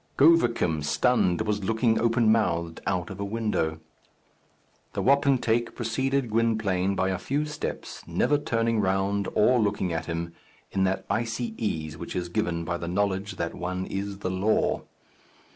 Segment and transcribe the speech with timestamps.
[0.17, 3.79] Govicum, stunned, was looking open mouthed out of a window.
[4.93, 10.33] The wapentake preceded Gwynplaine by a few steps, never turning round or looking at him,
[10.71, 14.81] in that icy ease which is given by the knowledge that one is the law.